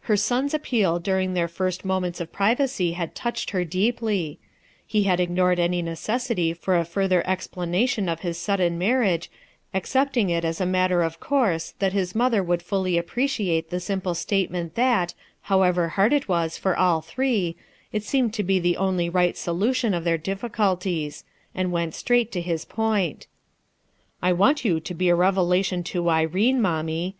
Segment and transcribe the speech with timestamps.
[0.00, 4.38] Her son's appeal during their first moments of privacy bad touched her deeply.
[4.86, 8.68] He had ig nored any necessity for a further explanation of "FLANS FOR A PURPOSE"
[8.68, 9.30] 145 Ms sudden marriage,
[9.72, 14.14] accepting it as a matter of course that hw mother would fully appreciate the simple
[14.14, 17.56] statement that, however hard it was for all three,
[17.90, 21.24] It weoined to lx; the only right Kolu tion of their difficulties;
[21.54, 23.26] and went straight to his point*
[24.20, 27.12] "I want you to Iks a revelation to Irene, mommic.